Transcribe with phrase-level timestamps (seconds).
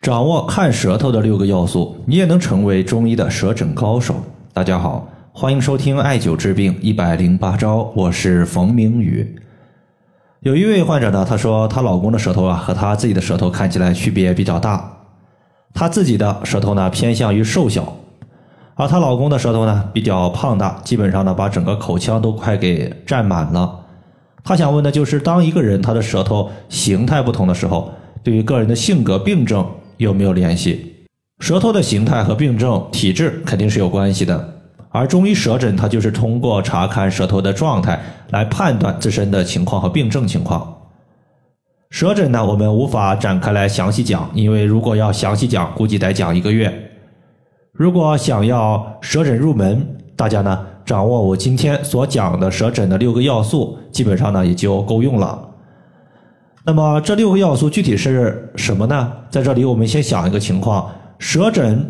[0.00, 4.14] 掌握看舌头的六个要素，你也能成为中医的舌诊高手。
[4.52, 9.36] 大家好，欢迎收听艾灸治病一百零八招，我是冯明宇。
[10.40, 14.88] 有一位患者呢，她说她老公的舌头啊和她自己的舌头看起来区别比较大，
[15.74, 17.92] 她自己的舌头呢偏向于瘦小，
[18.76, 23.80] 而她老公的舌头呢比较胖大，基本上呢把整个口腔都快给占满了。
[24.44, 27.90] 她想问的就是，当一个人他的舌头形态不同的时候，
[28.22, 29.68] 对于个人的性格病症。
[29.98, 30.94] 有没有联系？
[31.40, 34.54] 舌头的形态和病症、体质肯定是有关系的。
[34.90, 40.76] 而中医舌诊，它就是通过查看舌头的状态来判断自身的情况和病症情况。
[41.90, 46.90] 舌诊呢，我们无法展开来详细讲，因为如果要详细讲，估计得讲一个月。
[47.72, 55.47] 如果想要舌诊入门，大家呢掌握我今天所讲的舌诊的六个要素，基本上呢也就够用了。
[56.64, 59.12] 那么这六个要素具体是什么呢？
[59.30, 61.86] 在这里我们先想一个情况：舌诊，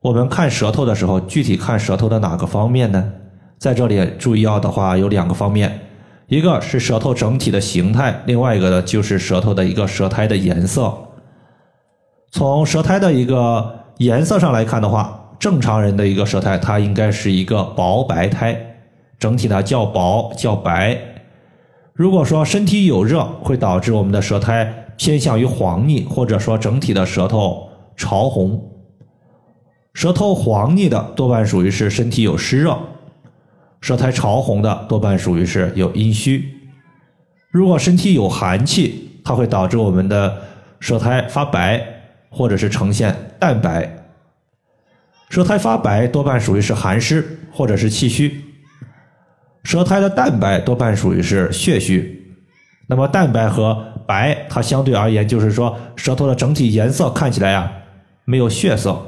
[0.00, 3.12] 我们看舌头的时候，具体看舌头的哪个方面呢？
[3.58, 5.80] 在这里注意要的话有两个方面，
[6.28, 10.90] 一个是舌头整体的形态，另外一个呢就是舌头的一个舌苔的颜色。
[12.30, 18.58] 从舌苔的一个颜色上来看的话，正常人的一个舌苔它应该是一个薄白苔，
[19.18, 20.96] 整体呢较薄较白。
[21.92, 28.70] 如果说身体有热，会导致我们的舌苔偏向于黄腻，或者说整体的舌头潮红。
[29.92, 32.78] 舌头黄腻的多半属于是身体有湿热，
[33.80, 36.44] 舌苔潮红的多半属于是有阴虚。
[37.50, 40.42] 如果身体有寒气，它会导致我们的
[40.78, 41.84] 舌苔发白，
[42.30, 43.96] 或者是呈现淡白。
[45.28, 48.44] 舌苔发白多半属于是寒湿，或者是气虚。
[49.62, 52.34] 舌苔的淡白多半属于是血虚，
[52.86, 57.70] 那么淡白和白，它相对而言就是说舌头的整体颜色看起来呀
[58.24, 58.98] 没有血色。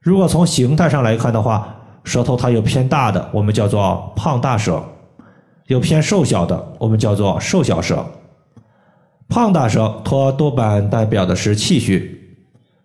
[0.00, 4.80] 如果从形态上来看的话，舌头它有偏大的，我们叫做胖大舌；
[5.66, 8.06] 有偏瘦小的，我们叫做瘦小舌。
[9.28, 12.38] 胖大舌多多半代表的是气虚，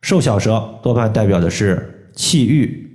[0.00, 2.88] 瘦小舌多半代表的是气郁。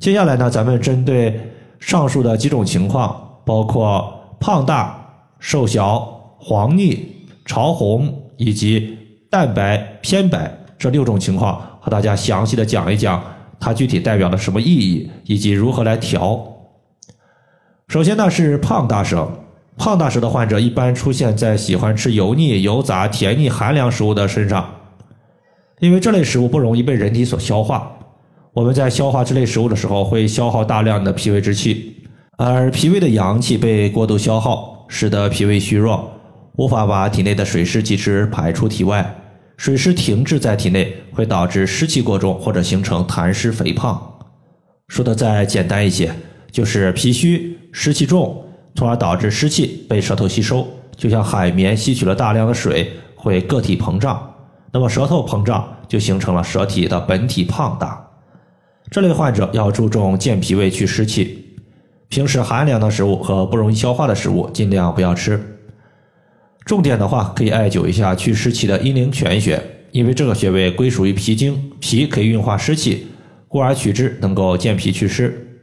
[0.00, 1.38] 接下来呢，咱们针对。
[1.84, 4.98] 上述的几种情况，包括胖大、
[5.38, 6.00] 瘦小、
[6.38, 7.06] 黄腻、
[7.44, 8.98] 潮红以及
[9.30, 13.22] 蛋白、偏白这六种情况，和大家详细的讲一讲
[13.60, 16.42] 它具体代表了什么意义，以及如何来调。
[17.86, 19.30] 首先呢是胖大舌，
[19.76, 24.66] 胖大舌的患者一般出现在喜欢吃油腻、油杂、甜腻、寒凉食物的身上，
[25.80, 27.90] 因为这类食物不容易被人体所消化。
[28.54, 31.96] 我们在消化这类食物的时候，会消耗大量的脾胃之气，
[32.38, 36.08] 而脾胃的阳气被过度消耗，使得脾胃虚弱，
[36.54, 39.12] 无法把体内的水湿及时排出体外。
[39.56, 44.00] 水湿停滞在体内，会导致湿气过重，或者形成痰湿肥胖。
[44.86, 46.14] 说的再简单一些，
[46.52, 48.40] 就是脾虚湿气重，
[48.76, 50.64] 从而导致湿气被舌头吸收，
[50.96, 54.32] 就像海绵吸取了大量的水，会个体膨胀。
[54.72, 58.00] 那么舌头膨胀，就形成了舌体的本体胖大。
[58.94, 61.48] 这类患者要注重健脾胃、去湿气。
[62.08, 65.58] 平时寒凉的食物和不容易消化的食物尽量不要吃。
[66.64, 69.60] 重点的话，可以艾灸一下祛湿气的阴陵泉穴，
[69.90, 73.08] 因为这个穴位归属于脾经，脾可以运化湿气，
[73.48, 75.60] 故而取之能够健脾祛湿。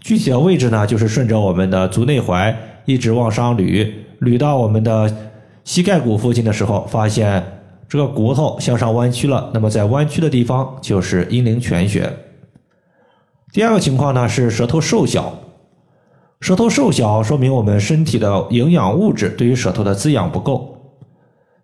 [0.00, 2.52] 具体的位置呢，就是顺着我们的足内踝
[2.84, 3.88] 一直往上捋，
[4.22, 5.16] 捋到我们的
[5.62, 7.44] 膝盖骨附近的时候，发现
[7.88, 12.12] 这个骨头向上弯曲了，那么在弯曲的地方就是阴陵泉穴。
[13.56, 15.34] 第二个情况呢是舌头瘦小，
[16.42, 20.76] 舌头瘦小说明我们身体的营养物质对于舌头的滋养不够，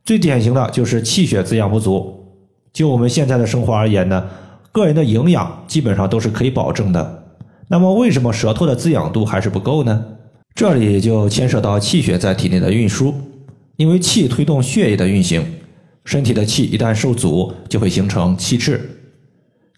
[0.03, 2.31] 最典型的就是气血滋养不足。
[2.73, 4.27] 就我们现在的生活而言呢，
[4.73, 7.25] 个人的营养基本上都是可以保证的。
[7.69, 10.03] 那么为什么舌头的滋养度还是不够呢？
[10.55, 13.13] 这里就牵涉到气血在体内的运输，
[13.77, 15.45] 因为气推动血液的运行，
[16.07, 18.81] 身体的气一旦受阻，就会形成气滞。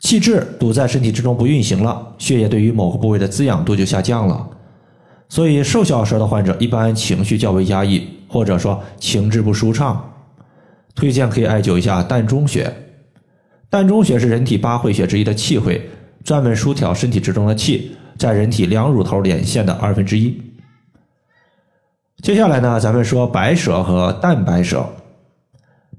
[0.05, 4.47] 气滞堵在身体之中不运行了，血液对于某个部位的滋养度就下降了，
[5.31, 10.13] 所以瘦小舌的患者一般情绪较为压抑，或者说情志不舒畅，
[10.95, 12.71] 推荐可以艾灸一下膻中穴。
[13.71, 15.89] 膻中穴是人体八会穴之一的气会，
[16.23, 20.39] 专门疏调身体之中的气，在人体两乳头连线的二分之一。
[22.21, 24.87] 接下来呢，咱们说白舌和淡白舌，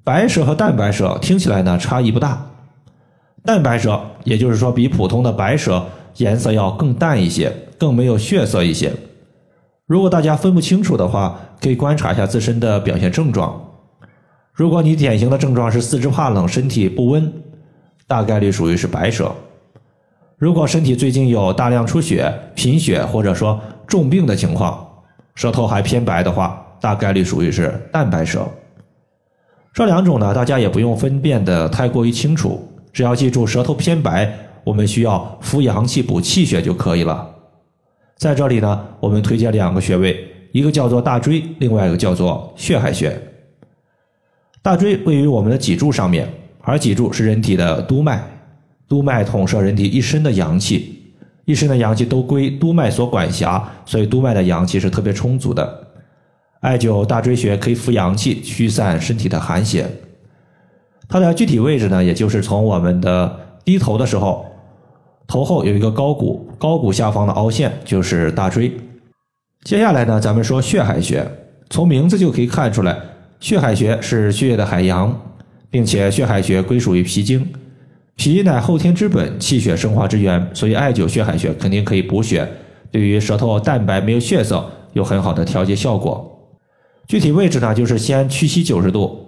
[0.03, 2.51] 白舌和淡白舌听起来呢差异不大。
[3.45, 5.85] 淡白舌，也就是说比普通的白舌
[6.17, 8.91] 颜色要更淡一些，更没有血色一些。
[9.85, 13.61] 如果大家分不清楚的话，可以观察一下自身的表现症状。
[14.51, 17.31] 如果你典型的症状是四肢怕冷、身体不温，
[18.07, 19.31] 大概率属于是白舌。
[20.37, 24.85] 如果身体最近有大量出血、贫血或者说重病的情况，
[25.35, 28.47] 舌头还偏白的话，大概率属于是淡白舌。
[29.73, 34.33] 这两种呢，大家也不用分辨的太过于清楚，只要记住舌头偏白，
[34.63, 37.29] 我们需要扶阳气补气血就可以了。
[38.15, 40.17] 在这里呢，我们推荐两个穴位，
[40.53, 43.21] 一个叫做大椎，另外一个叫做血海穴。
[44.61, 46.25] 大椎位于我们的脊柱上面，
[46.61, 48.23] 而脊柱是人体的督脉，
[48.87, 51.03] 督脉统摄人体一身的阳气，
[51.43, 55.87] 一身的阳气都归督脉所管辖，所以督脉的阳气是特别充足的。
[56.61, 59.85] 艾灸大椎穴可以扶阳气，驱散身体的寒邪。
[61.07, 64.45] 它的具体位置呢，也就是从我们的低头的时候，
[65.27, 68.71] 头后有一个高骨，高骨下方的凹陷就是大椎。
[69.63, 71.25] 接下来呢，咱们说血海穴。
[71.69, 72.95] 从名字就可以看出来，
[73.39, 75.19] 血海穴是血液的海洋，
[75.71, 77.47] 并且血海穴归属于脾经。
[78.15, 82.47] 脾乃后天之本，气血生化之源，所以艾灸血海穴肯定可以补血，
[82.91, 84.63] 对于舌头淡白没有血色
[84.93, 86.31] 有很好的调节效果。
[87.07, 89.24] 具体位置呢，就是先屈膝九十度，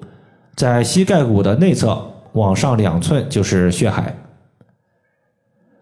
[0.58, 1.96] 在膝盖骨的内侧
[2.34, 4.12] 往上两寸就是血海。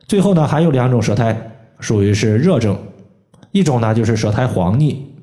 [0.06, 1.50] 最后呢，还有两种舌苔
[1.80, 2.78] 属于是热症，
[3.52, 5.16] 一种呢就是舌苔黄腻，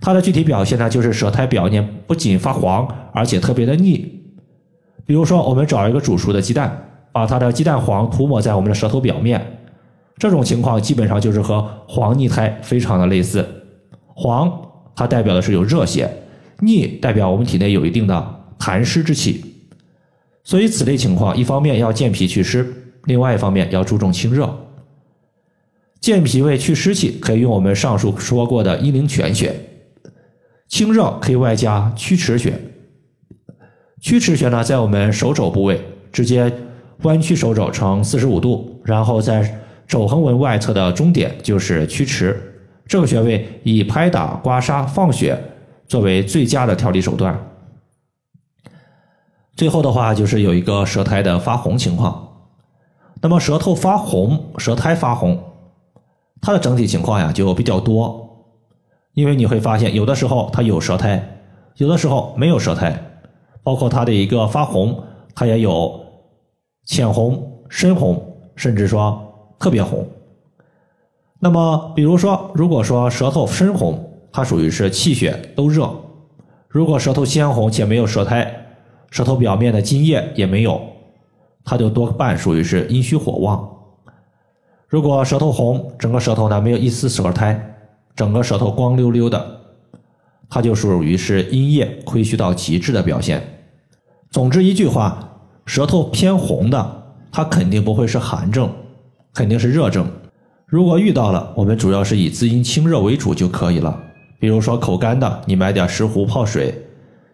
[0.00, 4.24] 它的具体表现呢就是舌苔表面不仅发黄，而且特别的腻。
[5.06, 6.76] 比如说，我们找一个煮熟的鸡蛋，
[7.12, 9.40] 把它的鸡蛋黄涂抹在我们的舌头表面，
[10.18, 13.46] 这种情况基本上就是和黄腻苔非常的类似，
[14.16, 14.50] 黄。
[14.96, 16.10] 它代表的是有热邪，
[16.58, 19.42] 腻代表我们体内有一定的痰湿之气，
[20.44, 22.64] 所以此类情况，一方面要健脾祛湿，
[23.04, 24.54] 另外一方面要注重清热。
[26.00, 29.54] 健脾胃祛湿气可以用我们上述说过的阴陵泉穴，
[30.68, 32.52] 清热可以外加曲池穴。
[34.00, 35.80] 曲池穴呢，在我们手肘部位，
[36.12, 36.52] 直接
[37.02, 42.38] 弯曲手肘成四十五度，然后在肘横纹外侧的中点就是曲池。
[42.86, 45.38] 这个穴位以拍打、刮痧、放血
[45.86, 47.38] 作为最佳的调理手段。
[49.60, 52.28] 最后的话就是有一个舌苔的发红情况。
[53.20, 55.38] 那么舌头发红、舌苔发红，
[56.40, 58.46] 它的整体情况呀就比较多。
[59.12, 61.22] 因为你会发现，有的时候它有舌苔，
[61.76, 62.98] 有的时候没有舌苔。
[63.62, 64.98] 包括它的一个发红，
[65.34, 66.00] 它也有
[66.86, 69.22] 浅红、深红，甚至说
[69.58, 70.08] 特别红。
[71.38, 75.84] 那么，比如说，如果说舌头深红，它属于是气血都热；
[76.66, 78.56] 如果舌头鲜红且没有舌苔，
[79.10, 80.80] 舌头表面的津液也没有，
[81.64, 83.68] 它就多半属于是阴虚火旺。
[84.88, 87.76] 如果舌头红，整个舌头呢没有一丝舌苔，
[88.16, 89.60] 整个舌头光溜溜的，
[90.48, 93.42] 它就属于是阴液亏虚到极致的表现。
[94.30, 98.70] 总之一句话，舌头偏红的，它肯定不会是寒症，
[99.34, 100.06] 肯定是热症。
[100.66, 104.00] 如果遇到了，我们主要是以滋阴清热为主就可以了。
[104.38, 106.72] 比如说口干的，你买点石斛泡水；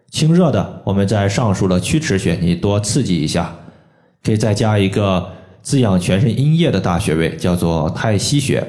[0.09, 3.53] 清热的，我们在上述的曲池穴，你多刺激一下。
[4.23, 5.25] 可以再加一个
[5.61, 8.61] 滋养全身阴液的大穴位，叫做太溪穴，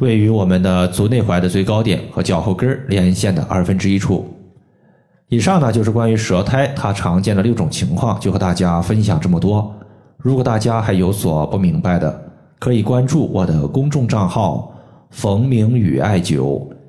[0.00, 4.26] 位于我们的足内踝的最高点和脚后跟连线的二分之一处。
[5.28, 9.74] 以上呢就是关于舌苔它常见的六种情况，就和大家分享这么多。
[10.16, 14.72] 如果大家还有所不明白的，可以关注我的公众账号
[15.10, 16.66] “冯明宇艾灸”，